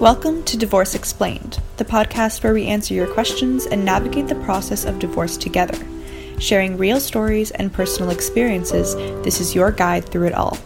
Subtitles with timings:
[0.00, 4.84] Welcome to Divorce Explained, the podcast where we answer your questions and navigate the process
[4.84, 5.78] of divorce together.
[6.40, 10.58] Sharing real stories and personal experiences, this is your guide through it all.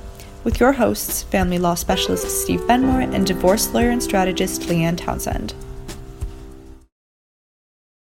[0.44, 5.52] With your hosts, family law specialist Steve Benmor and divorce lawyer and strategist Leanne Townsend.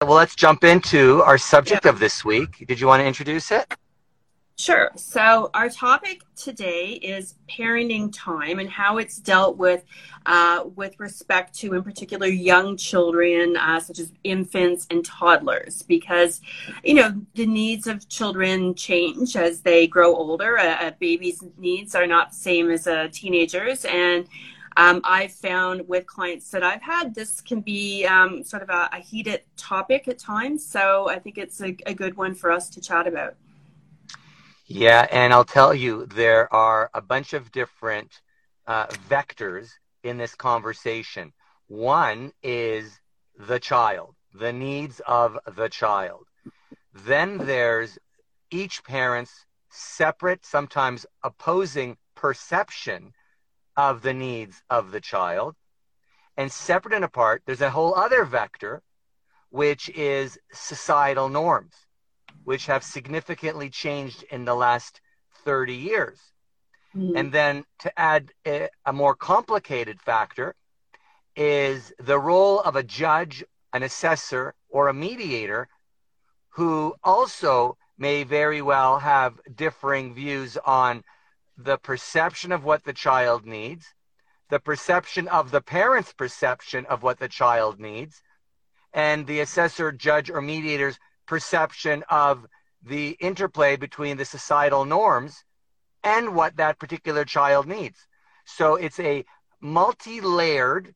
[0.02, 2.66] Well, let's jump into our subject of this week.
[2.68, 3.74] Did you want to introduce it?
[4.56, 4.92] Sure.
[4.94, 9.84] So, our topic today is parenting time and how it's dealt with
[10.26, 16.40] uh, with respect to, in particular, young children, uh, such as infants and toddlers, because,
[16.84, 20.54] you know, the needs of children change as they grow older.
[20.54, 23.84] A, a baby's needs are not the same as a teenager's.
[23.84, 24.28] And
[24.76, 28.88] um, I've found with clients that I've had, this can be um, sort of a,
[28.92, 30.64] a, heated topic at times.
[30.64, 33.34] So, I think it's a, a good one for us to chat about.
[34.66, 38.22] Yeah, and I'll tell you, there are a bunch of different
[38.66, 39.68] uh, vectors
[40.02, 41.34] in this conversation.
[41.66, 42.98] One is
[43.38, 46.28] the child, the needs of the child.
[46.94, 47.98] Then there's
[48.50, 53.12] each parent's separate, sometimes opposing perception
[53.76, 55.56] of the needs of the child.
[56.38, 58.82] And separate and apart, there's a whole other vector,
[59.50, 61.74] which is societal norms
[62.44, 65.00] which have significantly changed in the last
[65.44, 66.18] 30 years.
[66.96, 67.16] Mm-hmm.
[67.16, 70.54] And then to add a, a more complicated factor
[71.36, 75.68] is the role of a judge, an assessor, or a mediator
[76.50, 81.02] who also may very well have differing views on
[81.56, 83.86] the perception of what the child needs,
[84.50, 88.22] the perception of the parent's perception of what the child needs,
[88.92, 92.46] and the assessor, judge, or mediator's perception of
[92.82, 95.44] the interplay between the societal norms
[96.02, 98.06] and what that particular child needs.
[98.44, 99.24] So it's a
[99.60, 100.94] multi-layered,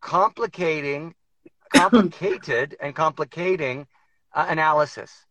[0.00, 1.14] complicating,
[1.74, 3.86] complicated and complicating
[4.34, 5.26] uh, analysis.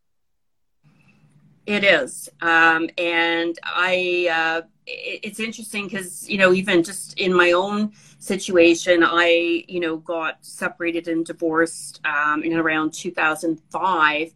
[1.65, 4.27] It is, um, and I.
[4.31, 9.97] Uh, it's interesting because you know even just in my own situation, I you know
[9.97, 14.33] got separated and divorced um, in around 2005,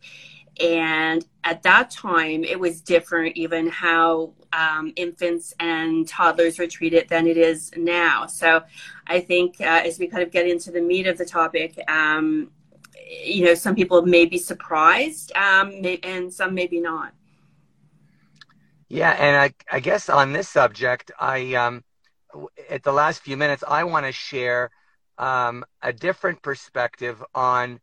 [0.61, 7.09] and at that time it was different even how um, infants and toddlers were treated
[7.09, 8.25] than it is now.
[8.25, 8.63] So
[9.07, 12.49] i think uh, as we kind of get into the meat of the topic um,
[13.23, 15.71] you know some people may be surprised um,
[16.03, 17.13] and some maybe not
[18.95, 21.83] yeah and I, I guess on this subject i um,
[22.69, 24.71] at the last few minutes i want to share
[25.17, 27.79] um, a different perspective on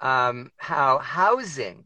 [0.00, 1.84] um, how housing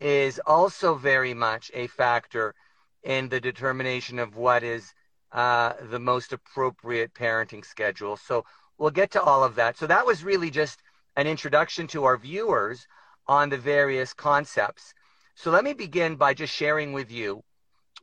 [0.00, 2.54] is also very much a factor
[3.02, 4.92] in the determination of what is
[5.32, 8.16] uh, the most appropriate parenting schedule.
[8.16, 8.44] So
[8.78, 9.78] we'll get to all of that.
[9.78, 10.82] So that was really just
[11.16, 12.86] an introduction to our viewers
[13.26, 14.92] on the various concepts.
[15.34, 17.42] So let me begin by just sharing with you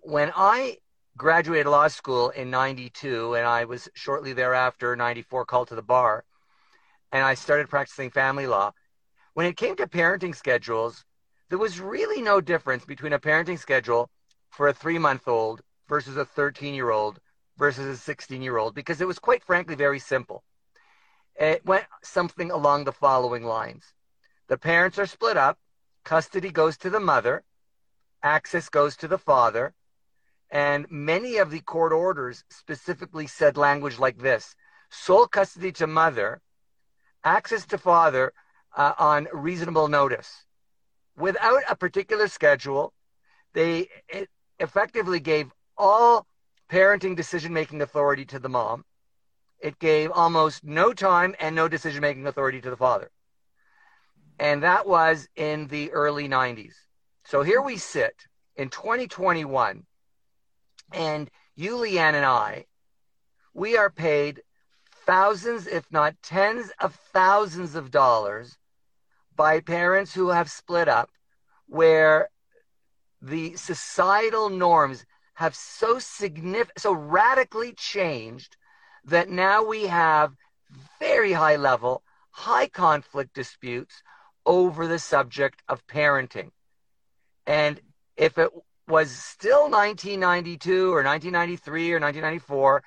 [0.05, 0.79] when I
[1.15, 6.25] graduated law school in 92 and I was shortly thereafter 94 called to the bar
[7.13, 8.73] and I started practicing family law.
[9.33, 11.05] When it came to parenting schedules,
[11.49, 14.09] there was really no difference between a parenting schedule
[14.49, 17.19] for a three month old versus a 13 year old
[17.57, 20.43] versus a 16 year old because it was quite frankly very simple.
[21.35, 23.93] It went something along the following lines
[24.47, 25.59] The parents are split up,
[26.03, 27.43] custody goes to the mother,
[28.21, 29.73] access goes to the father,
[30.53, 34.55] and many of the court orders specifically said language like this
[34.91, 36.39] sole custody to mother,
[37.23, 38.31] access to father
[38.77, 40.45] uh, on reasonable notice
[41.17, 42.93] without a particular schedule.
[43.53, 43.89] They
[44.59, 46.27] effectively gave all
[46.69, 48.85] parenting decision making authority to the mom.
[49.59, 53.09] It gave almost no time and no decision making authority to the father.
[54.37, 56.75] And that was in the early 90s.
[57.25, 59.83] So here we sit in 2021,
[60.93, 62.65] and you, Leanne, and I,
[63.53, 64.41] we are paid
[65.05, 68.57] thousands, if not tens of thousands of dollars
[69.35, 71.09] by parents who have split up
[71.67, 72.29] where
[73.21, 75.05] the societal norms
[75.35, 78.55] have so significant so radically changed
[79.05, 80.35] that now we have
[80.99, 84.03] very high level high conflict disputes
[84.45, 86.51] over the subject of parenting.
[87.45, 87.79] And
[88.17, 88.51] if it
[88.87, 92.83] was still 1992 or 1993 or 1994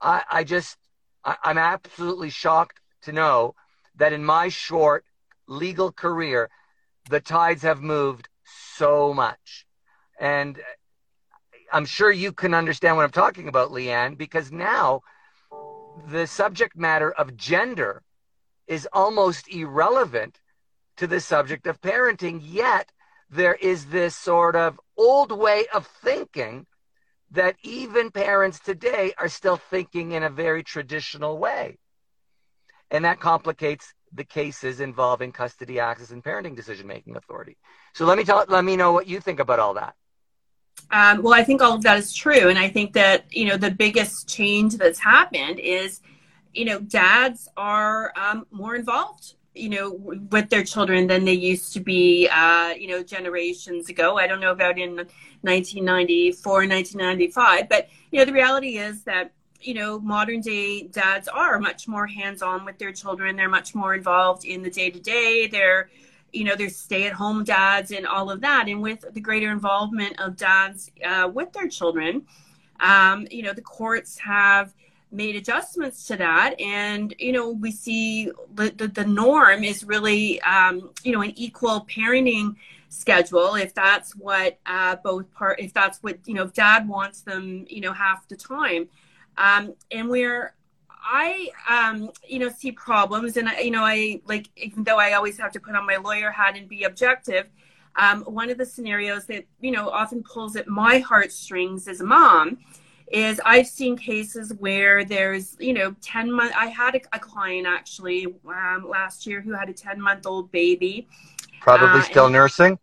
[0.00, 0.76] i, I just
[1.24, 3.54] I, i'm absolutely shocked to know
[3.96, 5.04] that in my short
[5.46, 6.50] legal career,
[7.10, 9.66] the tides have moved so much.
[10.18, 10.62] And uh,
[11.72, 15.02] I'm sure you can understand what I'm talking about, Leanne, because now
[16.08, 18.02] the subject matter of gender
[18.66, 20.40] is almost irrelevant
[20.96, 22.92] to the subject of parenting, yet
[23.32, 26.66] there is this sort of old way of thinking
[27.30, 31.78] that even parents today are still thinking in a very traditional way.
[32.90, 37.56] And that complicates the cases involving custody access and parenting decision making authority.
[37.94, 39.94] So let me tell let me know what you think about all that.
[40.90, 43.56] Um, well, I think all of that is true, and I think that you know
[43.56, 46.02] the biggest change that's happened is,
[46.52, 51.72] you know, dads are um, more involved, you know, with their children than they used
[51.74, 54.16] to be, uh, you know, generations ago.
[54.18, 59.74] I don't know about in 1994, 1995, but you know, the reality is that you
[59.74, 63.36] know, modern day dads are much more hands on with their children.
[63.36, 65.46] They're much more involved in the day to day.
[65.46, 65.88] They're
[66.32, 68.68] you know, there's stay at home dads and all of that.
[68.68, 72.22] And with the greater involvement of dads uh, with their children,
[72.80, 74.74] um, you know, the courts have
[75.12, 76.60] made adjustments to that.
[76.60, 81.32] And, you know, we see the, the, the norm is really, um, you know, an
[81.36, 82.56] equal parenting
[82.88, 87.22] schedule if that's what uh, both part if that's what you know if dad wants
[87.22, 88.86] them you know half the time
[89.38, 90.52] um, and we're
[91.04, 95.38] I, um, you know, see problems, and you know, I like even though I always
[95.38, 97.46] have to put on my lawyer hat and be objective.
[97.96, 102.04] Um, one of the scenarios that you know often pulls at my heartstrings as a
[102.04, 102.58] mom
[103.12, 106.52] is I've seen cases where there's you know 10 month.
[106.56, 110.50] I had a, a client actually um, last year who had a 10 month old
[110.50, 111.08] baby,
[111.60, 112.78] probably uh, still nursing.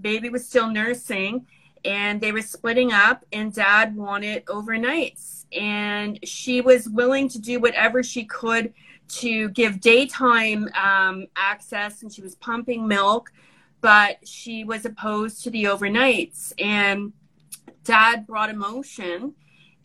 [0.00, 1.46] Baby was still nursing,
[1.84, 7.58] and they were splitting up, and dad wanted overnights and she was willing to do
[7.58, 8.72] whatever she could
[9.08, 13.32] to give daytime um, access and she was pumping milk
[13.80, 17.12] but she was opposed to the overnights and
[17.82, 19.34] dad brought a motion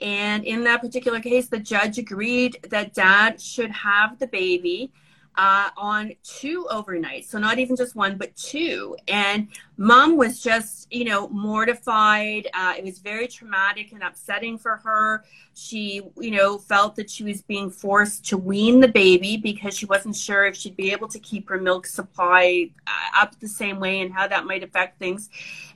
[0.05, 4.91] and in that particular case the judge agreed that dad should have the baby
[5.37, 7.25] uh, on two overnights.
[7.25, 8.95] So not even just one, but two.
[9.07, 12.47] And mom was just, you know, mortified.
[12.53, 15.25] Uh, it was very traumatic and upsetting for her.
[15.53, 19.85] She, you know, felt that she was being forced to wean the baby because she
[19.85, 23.79] wasn't sure if she'd be able to keep her milk supply uh, up the same
[23.79, 25.29] way and how that might affect things.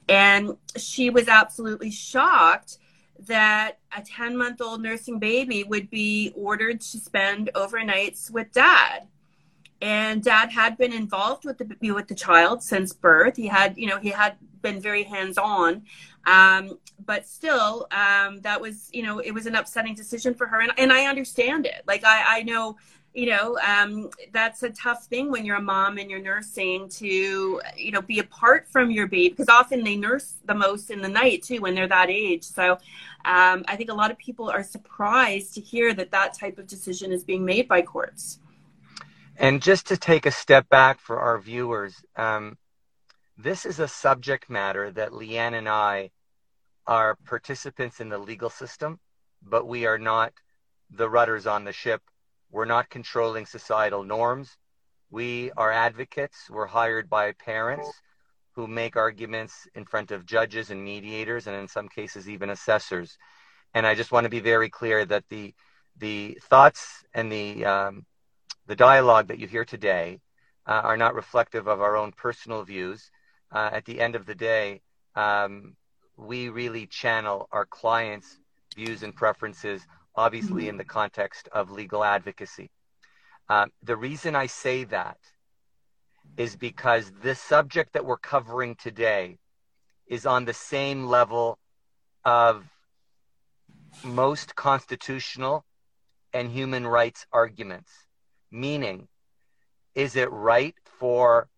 [0.08, 2.78] And she was absolutely shocked
[3.28, 9.08] that a 10 month old nursing baby would be ordered to spend overnights with dad.
[9.82, 13.38] And dad had been involved with the with the child since birth.
[13.38, 15.84] He had you know he had been very hands on
[16.26, 20.62] um, but still um, that was you know it was an upsetting decision for her.
[20.62, 21.84] And, and i understand it.
[21.88, 22.78] Like i i know
[23.14, 27.62] you know um, that's a tough thing when you're a mom and you're nursing to
[27.76, 31.08] you know be apart from your baby because often they nurse the most in the
[31.08, 32.44] night too when they're that age.
[32.44, 32.78] So
[33.26, 36.68] um, i think a lot of people are surprised to hear that that type of
[36.68, 38.40] decision is being made by courts
[39.40, 42.58] and just to take a step back for our viewers, um,
[43.38, 46.12] this is a subject matter that Leanne and I
[46.86, 49.00] are participants in the legal system,
[49.42, 50.34] but we are not
[50.92, 52.02] the rudders on the ship.
[52.52, 54.58] We're not controlling societal norms.
[55.10, 56.50] We are advocates.
[56.50, 57.90] We're hired by parents
[58.60, 63.18] who make arguments in front of judges and mediators, and in some cases, even assessors.
[63.74, 65.54] And I just want to be very clear that the
[65.96, 68.06] the thoughts and the um,
[68.68, 70.20] the dialogue that you hear today
[70.68, 73.12] uh, are not reflective of our own personal views.
[73.50, 74.82] Uh, at the end of the day,
[75.16, 75.78] um,
[76.18, 78.40] we really channel our clients'
[78.76, 80.72] views and preferences, obviously mm-hmm.
[80.72, 82.70] in the context of legal advocacy.
[83.48, 85.18] Um, the reason I say that
[86.38, 89.38] is because this subject that we're covering today
[90.08, 91.60] is on the same level
[92.26, 92.66] of
[94.04, 95.66] most constitutional
[96.34, 97.92] and human rights arguments.
[98.52, 99.08] Meaning,
[99.96, 101.50] is it right for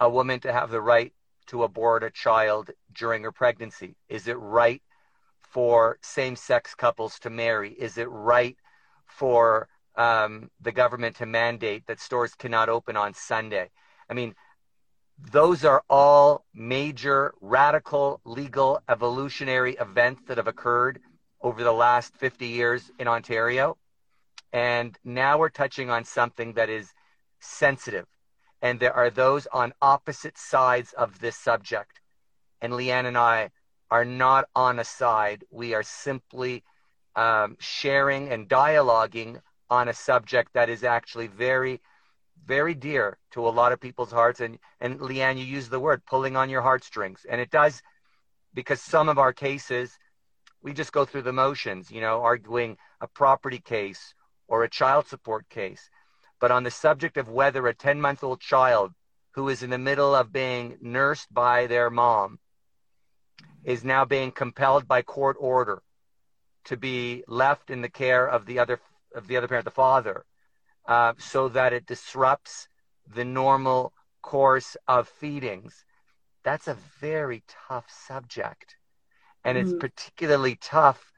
[0.00, 1.12] a woman to have the right
[1.46, 3.96] to abort a child during her pregnancy?
[4.08, 4.82] Is it right
[5.42, 7.72] for same sex couples to marry?
[7.72, 8.56] Is it right
[9.06, 13.70] for um, the government to mandate that stores cannot open on Sunday?
[14.12, 14.34] I mean,
[15.30, 21.00] those are all major radical legal evolutionary events that have occurred
[21.40, 23.78] over the last 50 years in Ontario.
[24.52, 26.92] And now we're touching on something that is
[27.40, 28.04] sensitive.
[28.60, 32.02] And there are those on opposite sides of this subject.
[32.60, 33.48] And Leanne and I
[33.90, 35.42] are not on a side.
[35.50, 36.64] We are simply
[37.16, 39.40] um, sharing and dialoguing
[39.70, 41.80] on a subject that is actually very,
[42.46, 44.40] very dear to a lot of people's hearts.
[44.40, 47.24] And, and Leanne, you use the word pulling on your heartstrings.
[47.28, 47.82] And it does
[48.54, 49.98] because some of our cases,
[50.62, 54.14] we just go through the motions, you know, arguing a property case
[54.48, 55.88] or a child support case,
[56.40, 58.92] but on the subject of whether a 10 month old child
[59.32, 62.38] who is in the middle of being nursed by their mom
[63.64, 65.82] is now being compelled by court order
[66.64, 68.80] to be left in the care of the other
[69.14, 70.24] of the other parent, the father,
[70.86, 72.68] uh, so that it disrupts
[73.14, 75.84] the normal course of feedings.
[76.44, 78.76] That's a very tough subject.
[79.44, 79.68] And mm-hmm.
[79.68, 81.12] it's particularly tough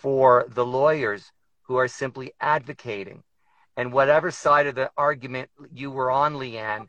[0.00, 1.32] for the lawyers
[1.62, 3.22] who are simply advocating.
[3.76, 6.88] And whatever side of the argument you were on, Leanne,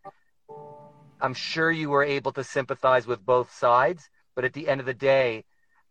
[1.21, 4.09] I'm sure you were able to sympathize with both sides.
[4.35, 5.45] But at the end of the day,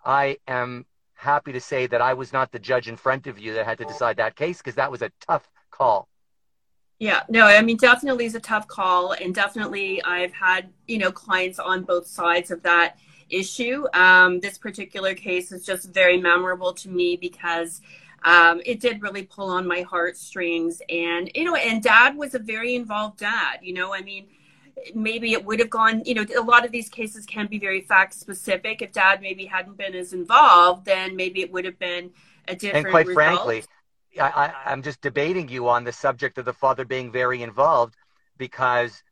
[0.04, 3.54] I am happy to say that I was not the judge in front of you
[3.54, 6.08] that had to decide that case because that was a tough call.
[7.04, 9.12] Yeah, no, I mean, definitely is a tough call.
[9.12, 12.96] And definitely, I've had, you know, clients on both sides of that
[13.28, 13.84] issue.
[13.92, 17.82] Um, this particular case is just very memorable to me because
[18.24, 20.80] um, it did really pull on my heartstrings.
[20.88, 23.58] And, you know, and dad was a very involved dad.
[23.60, 24.24] You know, I mean,
[24.94, 27.82] maybe it would have gone, you know, a lot of these cases can be very
[27.82, 28.80] fact specific.
[28.80, 32.12] If dad maybe hadn't been as involved, then maybe it would have been
[32.48, 33.16] a different And quite result.
[33.16, 33.64] frankly,
[34.20, 37.94] I, I, I'm just debating you on the subject of the father being very involved
[38.36, 39.02] because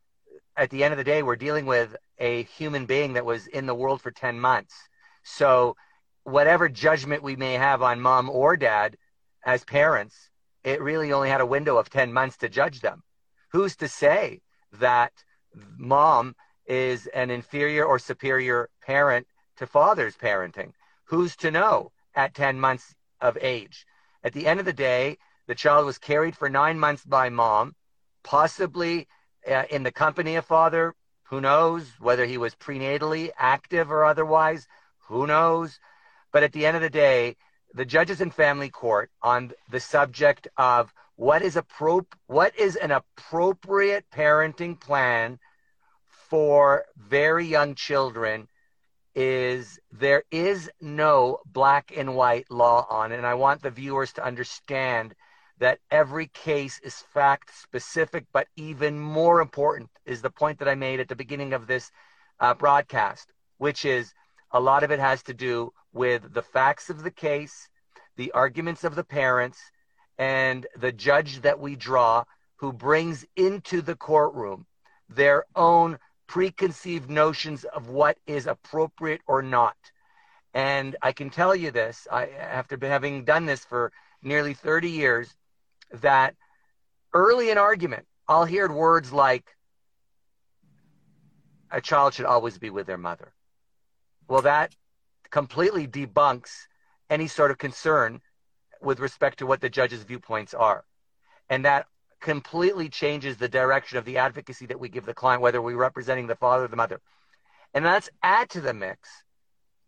[0.55, 3.65] at the end of the day, we're dealing with a human being that was in
[3.65, 4.75] the world for 10 months.
[5.23, 5.75] So,
[6.23, 8.97] whatever judgment we may have on mom or dad
[9.45, 10.29] as parents,
[10.63, 13.03] it really only had a window of 10 months to judge them.
[13.51, 14.41] Who's to say
[14.73, 15.11] that
[15.77, 20.71] mom is an inferior or superior parent to father's parenting?
[21.05, 23.85] Who's to know at 10 months of age?
[24.23, 27.75] At the end of the day, the child was carried for nine months by mom,
[28.23, 29.07] possibly
[29.49, 30.95] uh, in the company of father.
[31.23, 34.67] Who knows whether he was prenatally active or otherwise?
[35.07, 35.79] Who knows?
[36.31, 37.35] But at the end of the day,
[37.73, 42.91] the judges in family court on the subject of what is appro- what is an
[42.91, 45.39] appropriate parenting plan
[46.07, 48.47] for very young children
[49.15, 53.17] is there is no black and white law on it.
[53.17, 55.13] And I want the viewers to understand
[55.59, 60.75] that every case is fact specific, but even more important is the point that I
[60.75, 61.91] made at the beginning of this
[62.39, 64.13] uh, broadcast, which is
[64.51, 67.69] a lot of it has to do with the facts of the case,
[68.17, 69.59] the arguments of the parents,
[70.17, 72.23] and the judge that we draw
[72.55, 74.65] who brings into the courtroom
[75.09, 79.75] their own preconceived notions of what is appropriate or not.
[80.53, 85.35] And I can tell you this, I, after having done this for nearly 30 years,
[86.01, 86.35] that
[87.13, 89.55] early in argument, I'll hear words like,
[91.71, 93.33] a child should always be with their mother.
[94.27, 94.75] Well, that
[95.31, 96.67] completely debunks
[97.09, 98.21] any sort of concern
[98.79, 100.85] with respect to what the judge's viewpoints are.
[101.49, 101.87] And that
[102.23, 106.25] completely changes the direction of the advocacy that we give the client, whether we're representing
[106.25, 107.01] the father or the mother.
[107.73, 109.09] And let's add to the mix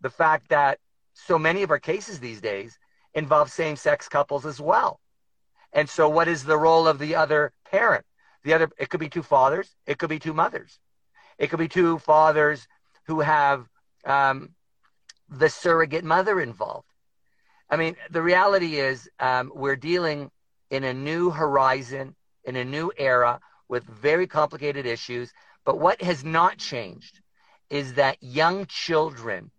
[0.01, 0.79] the fact that
[1.13, 2.77] so many of our cases these days
[3.13, 4.99] involve same sex couples as well.
[5.71, 8.05] And so, what is the role of the other parent?
[8.43, 10.79] The other, it could be two fathers, it could be two mothers,
[11.37, 12.67] it could be two fathers
[13.07, 13.65] who have
[14.03, 14.49] um,
[15.29, 16.87] the surrogate mother involved.
[17.69, 20.31] I mean, the reality is um, we're dealing
[20.69, 22.15] in a new horizon
[22.45, 25.33] in a new era with very complicated issues.
[25.65, 27.21] But what has not changed
[27.69, 29.51] is that young children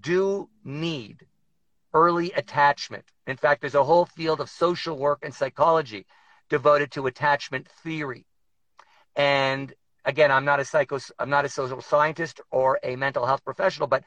[0.00, 1.26] do need
[1.92, 3.04] early attachment.
[3.26, 6.06] In fact, there's a whole field of social work and psychology
[6.48, 8.24] devoted to attachment theory.
[9.16, 9.72] And
[10.04, 13.88] again, I'm not a psycho, I'm not a social scientist or a mental health professional,
[13.88, 14.04] but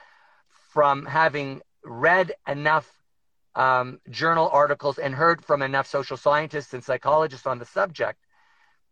[0.72, 2.90] from having read enough
[3.56, 8.20] um, journal articles and heard from enough social scientists and psychologists on the subject,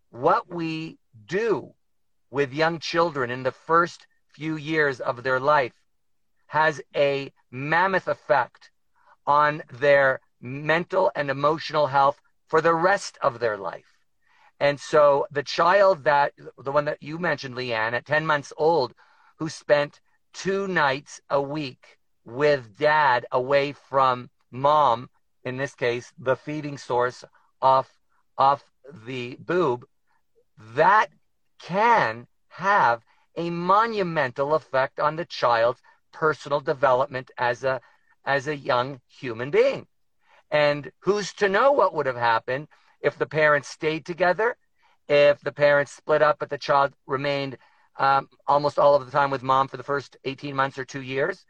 [0.10, 1.74] what we do
[2.30, 5.74] with young children in the first few years of their life
[6.48, 8.72] has a mammoth effect
[9.25, 13.98] on their mental and emotional health for the rest of their life.
[14.60, 18.94] And so the child that, the one that you mentioned, Leanne, at 10 months old,
[19.38, 20.01] who spent
[20.34, 25.10] two nights a week with dad away from mom,
[25.43, 27.24] in this case, the feeding source
[27.62, 27.89] off,
[28.38, 28.63] off
[29.05, 29.86] the boob,
[30.75, 31.08] that
[31.60, 33.03] can have
[33.36, 35.81] a monumental effect on the child's
[36.12, 37.81] personal development as a
[38.25, 39.88] as a young human being.
[40.51, 42.67] And who's to know what would have happened
[43.00, 44.58] if the parents stayed together,
[45.08, 47.58] if the parents split up, but the child remained
[47.98, 51.01] um, almost all of the time with mom for the first 18 months or two
[51.01, 51.46] years,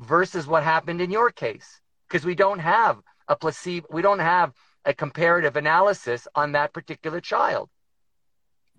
[0.00, 1.80] versus what happened in your case.
[2.08, 7.20] Because we don't have a placebo, we don't have a comparative analysis on that particular
[7.20, 7.68] child.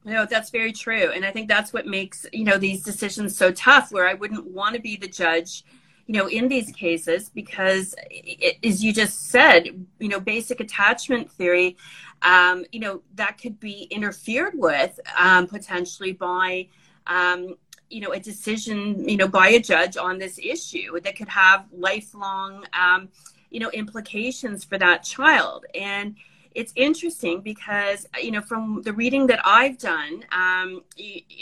[0.05, 1.11] No, that's very true.
[1.11, 4.47] And I think that's what makes, you know, these decisions so tough where I wouldn't
[4.47, 5.63] want to be the judge,
[6.07, 11.29] you know, in these cases because it, as you just said, you know, basic attachment
[11.31, 11.77] theory,
[12.21, 16.67] um, you know, that could be interfered with um, potentially by,
[17.05, 17.55] um,
[17.89, 21.65] you know, a decision, you know, by a judge on this issue that could have
[21.71, 23.09] lifelong, um,
[23.49, 25.65] you know, implications for that child.
[25.73, 26.15] And,
[26.55, 30.83] it's interesting because you know from the reading that I've done, um,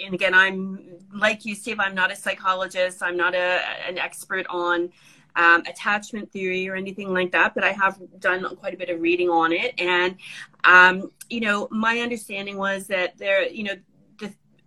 [0.06, 0.80] and again, I'm
[1.14, 1.80] like you, Steve.
[1.80, 3.02] I'm not a psychologist.
[3.02, 4.92] I'm not a, an expert on
[5.36, 9.00] um, attachment theory or anything like that, but I have done quite a bit of
[9.00, 9.80] reading on it.
[9.80, 10.18] And
[10.64, 13.76] um, you know, my understanding was that there, you know,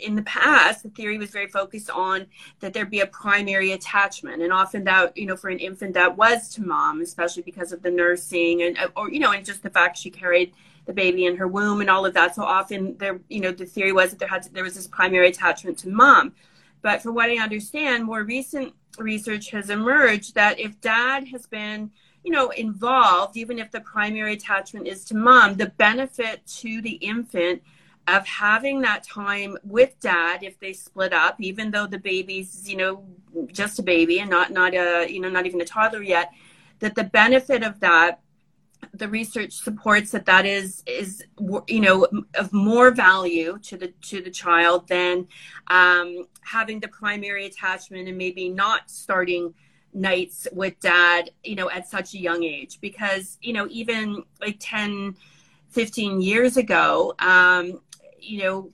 [0.00, 2.26] in the past, the theory was very focused on
[2.61, 6.16] that there be a primary attachment, and often that you know for an infant that
[6.16, 9.62] was to mom, especially because of the nursing and uh, or you know and just
[9.62, 10.52] the fact she carried
[10.87, 12.35] the baby in her womb and all of that.
[12.35, 14.87] So often there you know the theory was that there had to, there was this
[14.87, 16.35] primary attachment to mom,
[16.83, 21.90] but for what I understand, more recent research has emerged that if dad has been
[22.25, 26.92] you know involved, even if the primary attachment is to mom, the benefit to the
[26.92, 27.62] infant
[28.09, 32.76] of having that time with dad if they split up even though the baby's you
[32.76, 33.04] know
[33.52, 36.30] just a baby and not not a you know not even a toddler yet
[36.80, 38.21] that the benefit of that
[38.95, 41.23] the research supports that that is is
[41.69, 45.26] you know of more value to the to the child than
[45.69, 49.54] um, having the primary attachment and maybe not starting
[49.92, 52.80] nights with dad you know at such a young age.
[52.80, 55.14] Because you know even like 10
[55.71, 57.80] 15 years ago um,
[58.21, 58.71] you know,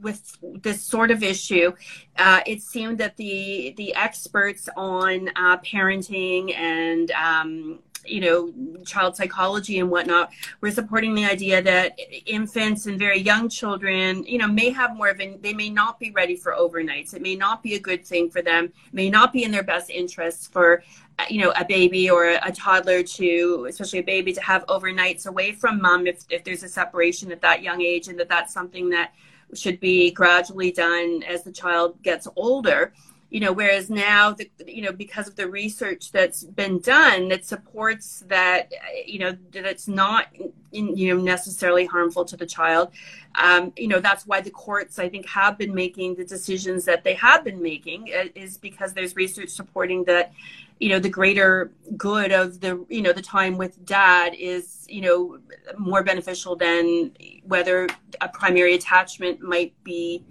[0.00, 1.72] with this sort of issue,
[2.16, 8.52] uh, it seemed that the the experts on uh, parenting and um, you know
[8.84, 14.38] child psychology and whatnot we're supporting the idea that infants and very young children you
[14.38, 17.14] know may have more of an they may not be ready for overnights.
[17.14, 18.72] It may not be a good thing for them.
[18.92, 20.82] May not be in their best interests for
[21.18, 25.26] uh, you know a baby or a, toddler to especially a baby to have overnights
[25.26, 28.52] away from mom if, if there's a separation at that young age and that that's
[28.52, 29.12] something that
[29.54, 32.92] should be gradually done as the child gets older
[33.30, 37.44] you know whereas now the you know because of the research that's been done that
[37.44, 38.72] supports that
[39.06, 40.28] you know that it's not
[40.70, 42.90] you know necessarily harmful to the child
[43.34, 47.04] um, you know that's why the courts i think have been making the decisions that
[47.04, 50.32] they have been making uh, is because there's research supporting that
[50.80, 55.02] you know the greater good of the you know the time with dad is you
[55.02, 55.38] know
[55.76, 57.12] more beneficial than
[57.44, 57.86] whether
[58.22, 60.24] a primary attachment might be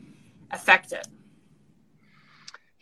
[0.51, 1.07] affected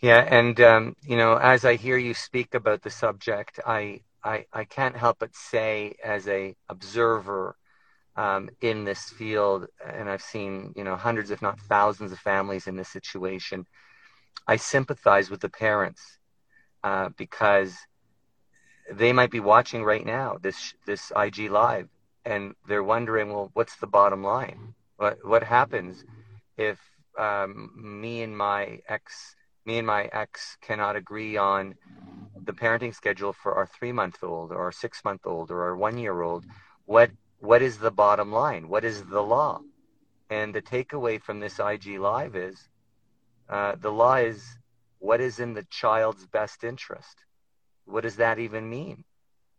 [0.06, 4.46] yeah, and um, you know, as I hear you speak about the subject, I I,
[4.54, 7.56] I can't help but say, as a observer
[8.16, 12.68] um, in this field, and I've seen you know hundreds, if not thousands, of families
[12.68, 13.66] in this situation.
[14.48, 16.20] I sympathize with the parents
[16.84, 17.76] uh, because
[18.94, 21.90] they might be watching right now this this IG live,
[22.26, 24.76] and they're wondering, well, what's the bottom line?
[24.98, 26.04] What what happens
[26.58, 26.80] if
[27.18, 29.36] um, me and my ex
[29.66, 31.76] me and my ex cannot agree on
[32.46, 35.76] the parenting schedule for our three month old or our six month old or our
[35.76, 36.46] one year old,
[36.86, 38.70] what what is the bottom line?
[38.70, 39.62] What is the law?
[40.30, 42.70] And the takeaway from this IG live is
[43.50, 44.44] uh, the law is
[45.00, 47.18] what is in the child's best interest.
[47.86, 49.04] What does that even mean?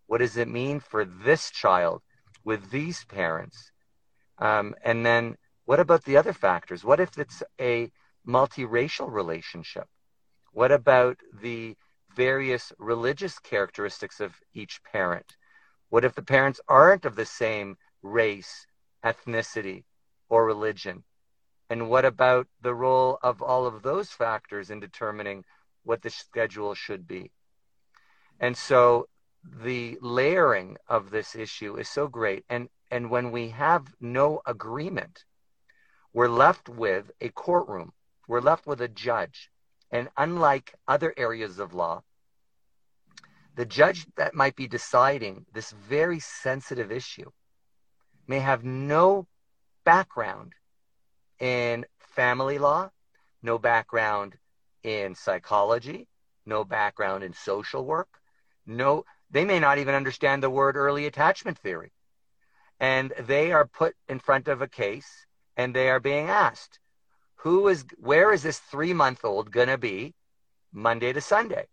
[0.06, 2.02] What does it mean for this child
[2.44, 3.70] with these parents?
[4.38, 6.84] Um, and then what about the other factors?
[6.84, 7.90] What if it's a
[8.26, 9.86] multiracial relationship?
[10.56, 11.76] What about the
[12.14, 15.36] various religious characteristics of each parent?
[15.90, 18.66] What if the parents aren't of the same race,
[19.04, 19.84] ethnicity,
[20.30, 21.04] or religion?
[21.68, 25.44] And what about the role of all of those factors in determining
[25.82, 27.32] what the schedule should be?
[28.40, 29.10] And so
[29.44, 32.46] the layering of this issue is so great.
[32.48, 35.26] And, and when we have no agreement,
[36.14, 37.92] we're left with a courtroom,
[38.26, 39.50] we're left with a judge
[39.90, 42.02] and unlike other areas of law,
[43.54, 47.30] the judge that might be deciding this very sensitive issue
[48.26, 49.26] may have no
[49.84, 50.52] background
[51.38, 52.90] in family law,
[53.42, 54.36] no background
[54.82, 56.06] in psychology,
[56.44, 58.08] no background in social work,
[58.66, 61.92] no they may not even understand the word early attachment theory.
[62.78, 66.78] And they are put in front of a case and they are being asked,
[67.36, 70.14] who is where is this three month old going to be
[70.72, 71.66] monday to sunday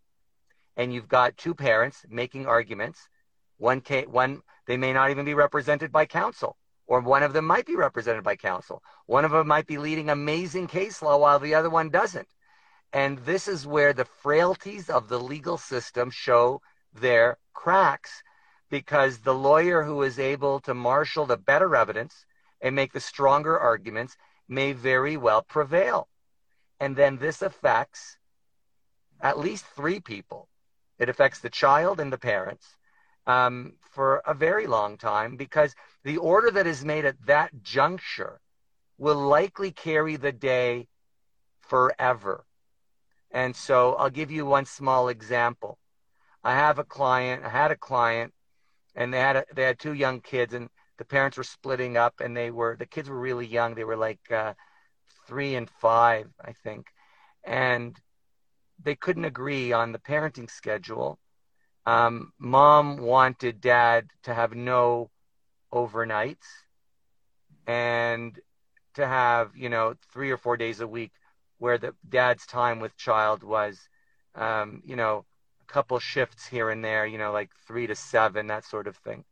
[0.76, 3.08] and you've got two parents making arguments
[3.58, 7.46] One, case, one they may not even be represented by counsel, or one of them
[7.46, 8.82] might be represented by counsel.
[9.06, 12.28] One of them might be leading amazing case law while the other one doesn't.
[12.92, 16.60] And this is where the frailties of the legal system show
[16.92, 18.22] their cracks
[18.70, 22.26] because the lawyer who is able to marshal the better evidence
[22.60, 24.16] and make the stronger arguments
[24.48, 26.08] may very well prevail.
[26.80, 28.18] And then this affects
[29.20, 30.48] at least three people.
[30.98, 32.76] It affects the child and the parents
[33.26, 38.40] um, for a very long time because the order that is made at that juncture
[38.98, 40.88] will likely carry the day
[41.60, 42.44] forever.
[43.30, 45.78] And so I'll give you one small example.
[46.44, 48.32] I have a client, I had a client,
[48.94, 52.20] and they had a, they had two young kids, and the parents were splitting up,
[52.20, 53.74] and they were the kids were really young.
[53.74, 54.54] They were like uh,
[55.26, 56.86] three and five, I think,
[57.44, 57.96] and
[58.82, 61.18] they couldn't agree on the parenting schedule.
[61.86, 65.10] Um, mom wanted dad to have no
[65.72, 66.46] overnights
[67.66, 68.38] and
[68.94, 71.12] to have, you know, three or four days a week
[71.58, 73.88] where the dad's time with child was,
[74.34, 75.24] um, you know,
[75.62, 78.96] a couple shifts here and there, you know, like three to seven, that sort of
[78.96, 79.24] thing.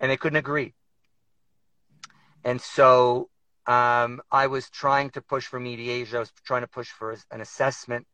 [0.00, 0.74] And they couldn't agree.
[2.44, 3.30] And so
[3.66, 6.16] um, I was trying to push for mediation.
[6.16, 8.06] I was trying to push for an assessment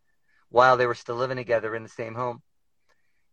[0.50, 2.42] while they were still living together in the same home.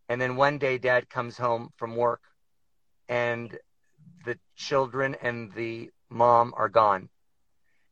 [0.08, 2.22] And then one day, dad comes home from work,
[3.08, 3.58] and
[4.24, 7.10] the children and the mom are gone.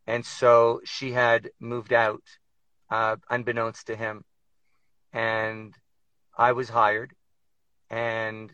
[0.07, 2.23] And so she had moved out,
[2.91, 4.25] uh, unbeknownst to him.
[5.13, 5.75] And
[6.37, 7.13] I was hired,
[7.91, 8.53] and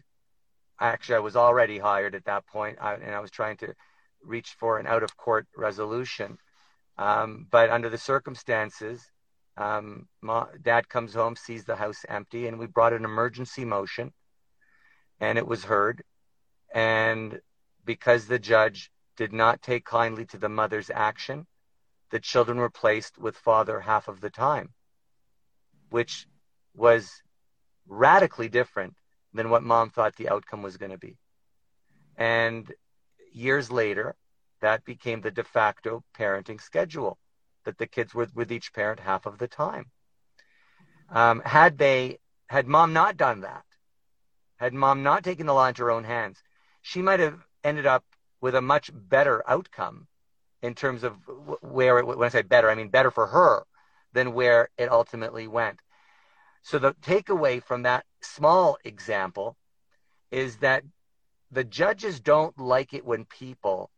[0.83, 3.75] actually, I was already hired at that point, and I was trying to
[4.23, 6.38] reach for an out of court resolution.
[6.99, 9.01] Um, but under the circumstances,
[9.57, 10.09] um,
[10.62, 14.12] dad comes home, sees the house empty, and we brought an emergency motion,
[15.21, 16.03] and it was heard.
[16.75, 17.40] And
[17.85, 21.47] because the judge did not take kindly to the mother's action,
[22.11, 24.71] the children were placed with father half of the time,
[25.90, 26.27] which
[26.75, 27.23] was
[27.87, 28.95] radically different
[29.35, 31.16] than what mom thought the outcome was going to be.
[32.16, 32.71] And
[33.33, 34.14] years later,
[34.61, 37.18] that became the de facto parenting schedule
[37.64, 39.87] that the kids were with each parent half of the time.
[41.11, 42.18] Um, had they,
[42.49, 43.64] had mom not done that,
[44.57, 46.42] had mom not taken the law into her own hands,
[46.83, 48.05] she might have ended up
[48.40, 50.07] with a much better outcome
[50.62, 51.16] in terms of
[51.61, 53.64] where it, when I say better, I mean better for her
[54.12, 55.81] than where it ultimately went.
[56.62, 59.57] So the takeaway from that small example
[60.31, 60.85] is that
[61.51, 63.90] the judges don't like it when people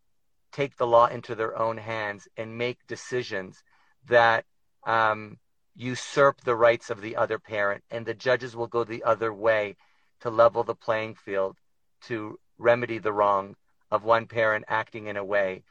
[0.50, 3.62] take the law into their own hands and make decisions
[4.08, 4.44] that
[4.86, 5.38] um,
[5.76, 7.82] usurp the rights of the other parent.
[7.90, 9.76] And the judges will go the other way
[10.20, 11.56] to level the playing field
[12.02, 13.56] to remedy the wrong
[13.90, 15.62] of one parent acting in a way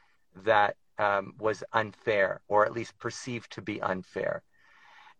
[0.44, 4.42] that um, was unfair or at least perceived to be unfair.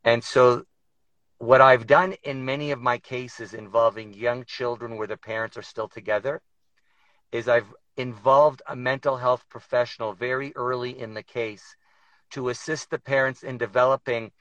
[0.04, 0.64] And so,
[1.44, 5.62] what I've done in many of my cases involving young children where the parents are
[5.62, 6.40] still together
[7.32, 11.76] is I've involved a mental health professional very early in the case
[12.30, 14.32] to assist the parents in developing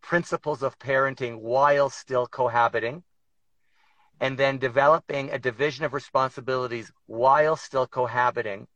[0.00, 3.02] principles of parenting while still cohabiting,
[4.18, 8.66] and then developing a division of responsibilities while still cohabiting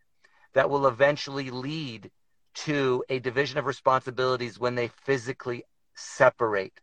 [0.53, 2.11] that will eventually lead
[2.53, 5.65] to a division of responsibilities when they physically
[5.95, 6.79] separate,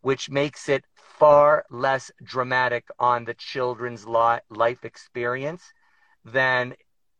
[0.00, 5.72] which makes it far less dramatic on the children's life experience
[6.24, 6.74] than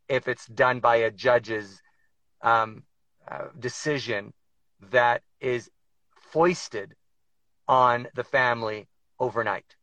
[0.09, 1.83] if it's done by a judge's
[2.43, 2.83] um,
[3.31, 4.33] uh, decision
[4.91, 5.71] that is
[6.15, 6.95] foisted
[7.69, 8.89] on the family
[9.19, 9.77] overnight.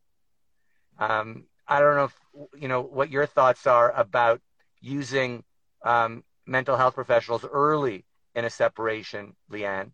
[0.99, 2.17] Um, I don't know if
[2.59, 4.41] you know what your thoughts are about
[4.81, 5.43] using
[5.83, 8.05] um, mental health professionals early
[8.35, 9.91] in a separation, Leanne.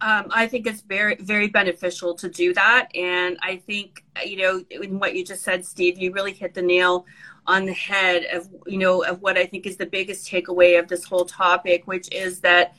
[0.00, 2.88] Um, I think it's very, very beneficial to do that.
[2.94, 6.62] And I think, you know, in what you just said, Steve, you really hit the
[6.62, 7.04] nail
[7.46, 10.86] on the head of, you know, of what I think is the biggest takeaway of
[10.86, 12.74] this whole topic, which is that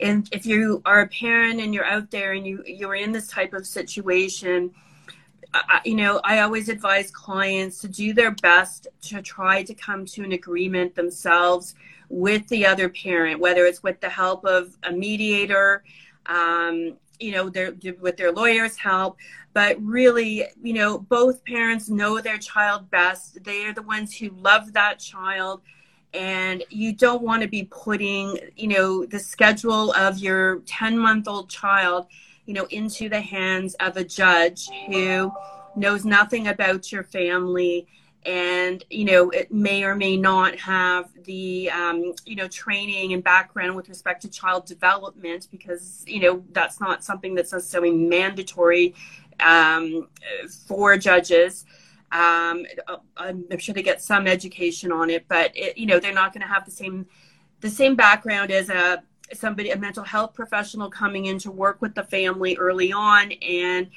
[0.00, 3.28] and if you are a parent and you're out there and you, you're in this
[3.28, 4.72] type of situation,
[5.52, 10.04] I, you know, I always advise clients to do their best to try to come
[10.06, 11.74] to an agreement themselves
[12.08, 15.82] with the other parent, whether it's with the help of a mediator,
[16.28, 19.16] um, you know, their, with their lawyer's help.
[19.52, 23.42] But really, you know, both parents know their child best.
[23.42, 25.62] They are the ones who love that child.
[26.14, 31.28] And you don't want to be putting, you know, the schedule of your 10 month
[31.28, 32.06] old child,
[32.46, 35.32] you know, into the hands of a judge who
[35.76, 37.86] knows nothing about your family
[38.28, 43.24] and you know it may or may not have the um, you know training and
[43.24, 48.94] background with respect to child development because you know that's not something that's necessarily mandatory
[49.40, 50.08] um,
[50.66, 51.64] for judges.
[52.12, 52.64] Um,
[53.16, 56.42] I'm sure they get some education on it but it, you know they're not going
[56.42, 57.06] to have the same
[57.60, 59.02] the same background as a
[59.34, 63.32] somebody, a mental health professional coming in to work with the family early on.
[63.32, 63.88] And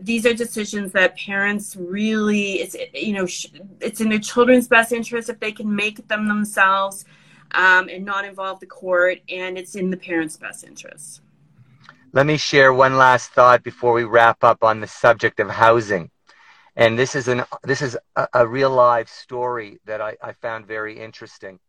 [0.00, 3.26] these are decisions that parents really, it's, you know,
[3.80, 7.04] it's in their children's best interest if they can make them themselves
[7.52, 9.18] um, and not involve the court.
[9.28, 11.22] And it's in the parents' best interest.
[12.12, 16.10] Let me share one last thought before we wrap up on the subject of housing.
[16.74, 20.66] And this is an this is a, a real live story that I, I found
[20.66, 21.60] very interesting.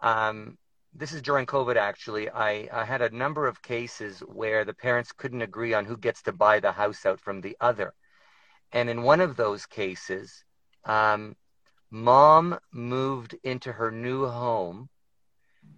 [0.00, 0.58] Um,
[0.94, 2.28] this is during COVID actually.
[2.30, 6.22] I, I, had a number of cases where the parents couldn't agree on who gets
[6.22, 7.94] to buy the house out from the other.
[8.72, 10.44] And in one of those cases,
[10.84, 11.36] um,
[11.90, 14.88] mom moved into her new home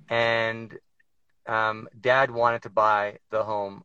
[0.09, 0.77] and
[1.47, 3.85] um, dad wanted to buy the home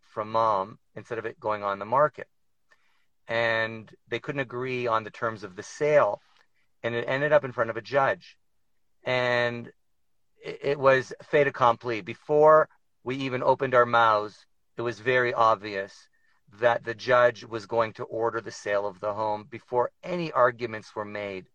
[0.00, 2.26] from mom instead of it going on the market.
[3.28, 6.20] And they couldn't agree on the terms of the sale.
[6.82, 8.36] And it ended up in front of a judge.
[9.04, 9.70] And
[10.42, 12.00] it was fait accompli.
[12.00, 12.68] Before
[13.04, 16.08] we even opened our mouths, it was very obvious
[16.58, 20.94] that the judge was going to order the sale of the home before any arguments
[20.96, 21.46] were made.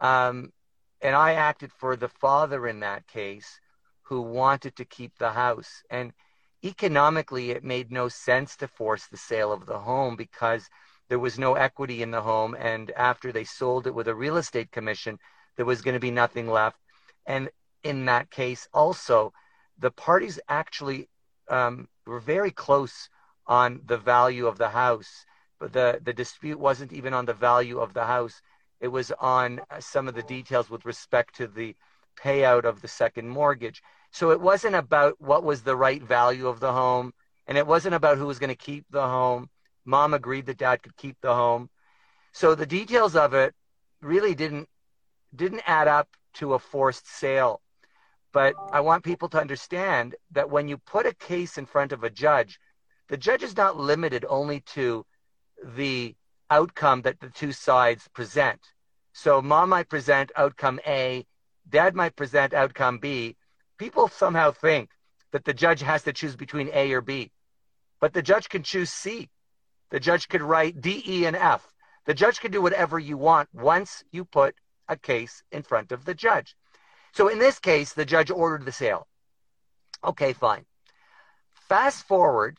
[0.00, 0.52] Um,
[1.00, 3.60] and I acted for the father in that case
[4.02, 5.82] who wanted to keep the house.
[5.90, 6.12] And
[6.64, 10.68] economically, it made no sense to force the sale of the home because
[11.08, 12.56] there was no equity in the home.
[12.58, 15.18] And after they sold it with a real estate commission,
[15.56, 16.78] there was going to be nothing left.
[17.26, 17.50] And
[17.82, 19.32] in that case also
[19.78, 21.08] the parties actually
[21.48, 23.08] um, were very close
[23.46, 25.24] on the value of the house
[25.58, 28.40] but the, the dispute wasn't even on the value of the house.
[28.80, 31.74] It was on some of the details with respect to the
[32.16, 33.82] payout of the second mortgage.
[34.12, 37.12] So it wasn't about what was the right value of the home
[37.46, 39.48] and it wasn't about who was going to keep the home.
[39.84, 41.70] Mom agreed that dad could keep the home.
[42.32, 43.54] So the details of it
[44.00, 44.68] really didn't
[45.34, 47.60] didn't add up to a forced sale
[48.32, 52.04] but I want people to understand that when you put a case in front of
[52.04, 52.58] a judge,
[53.08, 55.04] the judge is not limited only to
[55.64, 56.14] the
[56.50, 58.60] outcome that the two sides present.
[59.12, 61.26] So mom might present outcome A,
[61.68, 63.36] dad might present outcome B.
[63.78, 64.90] People somehow think
[65.32, 67.30] that the judge has to choose between A or B.
[68.00, 69.28] But the judge can choose C.
[69.90, 71.66] The judge could write D, E, and F.
[72.06, 74.54] The judge can do whatever you want once you put
[74.88, 76.56] a case in front of the judge.
[77.12, 79.06] So in this case, the judge ordered the sale.
[80.04, 80.64] Okay, fine.
[81.52, 82.58] Fast forward,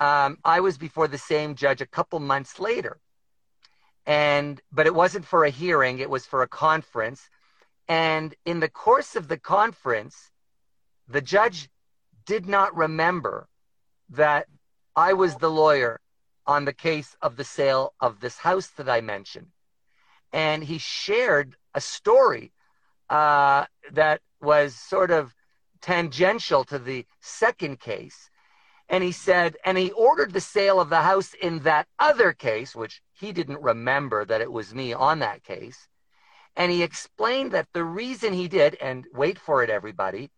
[0.00, 2.98] um, I was before the same judge a couple months later,
[4.06, 7.28] and but it wasn't for a hearing; it was for a conference.
[7.88, 10.30] And in the course of the conference,
[11.08, 11.68] the judge
[12.24, 13.48] did not remember
[14.10, 14.46] that
[14.96, 16.00] I was the lawyer
[16.46, 19.48] on the case of the sale of this house that I mentioned.
[20.32, 22.52] And he shared a story
[23.10, 25.34] uh, that was sort of
[25.80, 28.30] tangential to the second case.
[28.88, 32.74] And he said, and he ordered the sale of the house in that other case,
[32.74, 35.88] which he didn't remember that it was me on that case.
[36.56, 40.30] And he explained that the reason he did, and wait for it, everybody,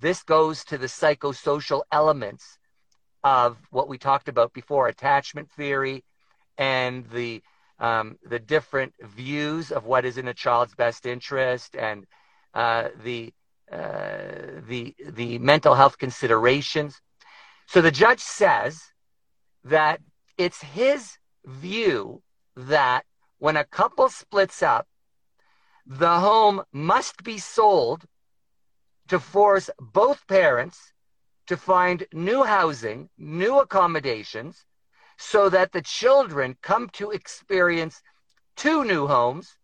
[0.00, 2.58] this goes to the psychosocial elements
[3.24, 6.04] of what we talked about before attachment theory
[6.56, 7.42] and the
[7.78, 12.06] um, the different views of what is in a child's best interest and
[12.54, 13.32] uh, the
[13.70, 17.00] uh, the the mental health considerations.
[17.66, 18.80] So the judge says
[19.64, 20.00] that
[20.38, 22.22] it's his view
[22.56, 23.04] that
[23.38, 24.86] when a couple splits up,
[25.86, 28.04] the home must be sold
[29.08, 30.92] to force both parents
[31.46, 34.64] to find new housing, new accommodations,
[35.18, 38.02] so that the children come to experience
[38.56, 39.56] two new homes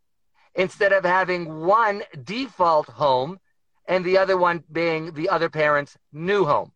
[0.55, 3.38] instead of having one default home
[3.87, 6.73] and the other one being the other parent's new home.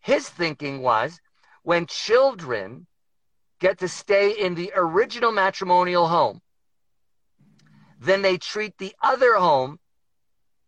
[0.00, 1.20] His thinking was
[1.62, 2.86] when children
[3.60, 6.40] get to stay in the original matrimonial home,
[8.00, 9.80] then they treat the other home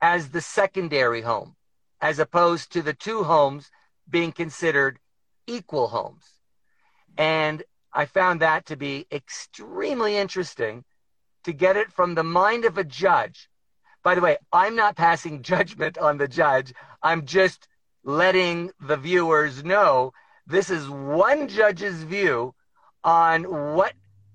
[0.02, 1.56] as the secondary home,
[2.00, 3.70] as opposed to the two homes
[4.08, 4.98] being considered
[5.46, 6.39] equal homes.
[7.20, 10.84] And I found that to be extremely interesting
[11.44, 13.50] to get it from the mind of a judge.
[14.02, 16.72] By the way, I'm not passing judgment on the judge.
[17.02, 17.68] I'm just
[18.04, 20.14] letting the viewers know
[20.46, 22.54] this is one judge's view
[23.04, 23.92] on what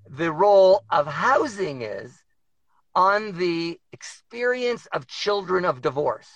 [0.08, 2.24] the role of housing is
[2.94, 6.30] on the experience of children of divorce.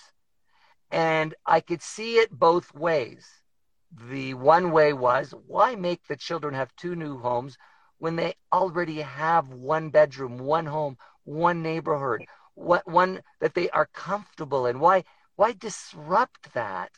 [0.90, 3.39] And I could see it both ways.
[3.92, 7.58] The one way was why make the children have two new homes
[7.98, 13.86] when they already have one bedroom, one home, one neighborhood, what one that they are
[13.86, 14.80] comfortable in?
[14.80, 15.04] Why
[15.36, 16.92] why disrupt that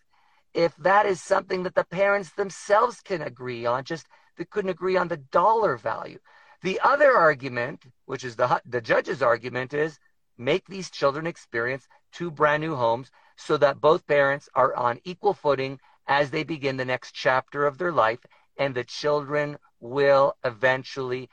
[0.53, 3.85] if that is something that the parents themselves can agree on?
[3.85, 6.19] Just they couldn't agree on the dollar value.
[6.63, 9.99] The other argument, which is the the judge's argument, is
[10.37, 15.35] make these children experience two brand new homes so that both parents are on equal
[15.35, 18.21] footing as they begin the next chapter of their life,
[18.57, 21.29] and the children will eventually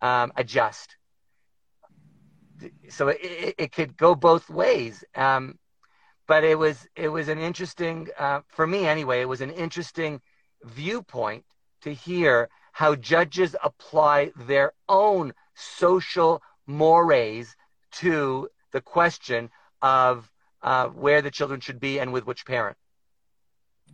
[0.00, 0.96] um, adjust.
[2.88, 5.04] So it, it, could go both ways.
[5.14, 5.58] Um,
[6.26, 9.20] but it was it was an interesting uh, for me anyway.
[9.20, 10.20] It was an interesting
[10.62, 11.44] viewpoint
[11.82, 17.54] to hear how judges apply their own social mores
[17.92, 19.50] to the question
[19.82, 20.30] of
[20.62, 22.76] uh, where the children should be and with which parent.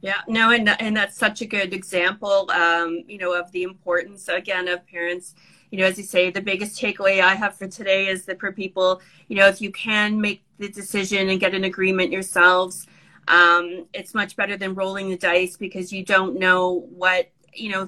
[0.03, 4.29] Yeah, no, and and that's such a good example, um, you know, of the importance
[4.29, 5.35] again of parents.
[5.71, 8.51] You know, as you say, the biggest takeaway I have for today is that for
[8.51, 12.87] people, you know, if you can make the decision and get an agreement yourselves,
[13.29, 17.87] um, it's much better than rolling the dice because you don't know what you know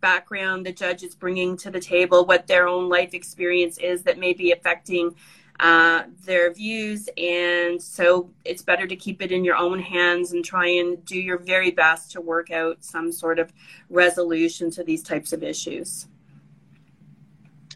[0.00, 4.18] background the judge is bringing to the table, what their own life experience is that
[4.18, 5.14] may be affecting
[5.60, 7.08] uh, their views.
[7.16, 11.18] And so it's better to keep it in your own hands and try and do
[11.18, 13.52] your very best to work out some sort of
[13.88, 16.08] resolution to these types of issues.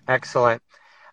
[0.09, 0.62] Excellent.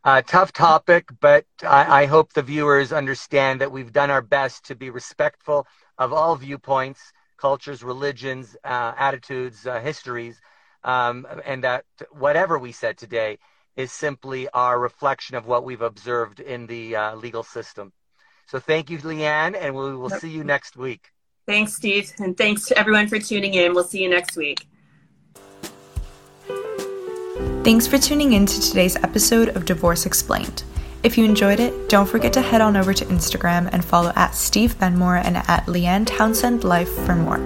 [0.03, 4.65] Uh, tough topic, but I, I hope the viewers understand that we've done our best
[4.65, 10.39] to be respectful of all viewpoints, cultures, religions, uh, attitudes, uh, histories,
[10.84, 13.38] um, and that whatever we said today
[13.77, 17.93] is simply our reflection of what we've observed in the uh, legal system.
[18.47, 21.11] So thank you, Leanne, and we will see you next week.
[21.45, 23.73] Thanks, Steve, and thanks to everyone for tuning in.
[23.73, 24.67] We'll see you next week.
[27.63, 30.63] Thanks for tuning in to today's episode of Divorce Explained.
[31.03, 34.33] If you enjoyed it, don't forget to head on over to Instagram and follow at
[34.33, 37.37] Steve Benmor and at Leanne Townsend Life for more.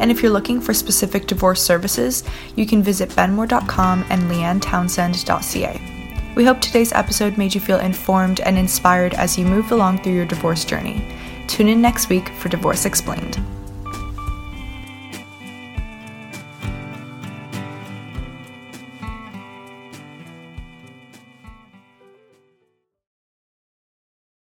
[0.00, 2.24] And if you're looking for specific divorce services,
[2.56, 6.34] you can visit benmor.com and leannetownsend.ca.
[6.34, 10.14] We hope today's episode made you feel informed and inspired as you move along through
[10.14, 11.04] your divorce journey.
[11.48, 13.40] Tune in next week for Divorce Explained.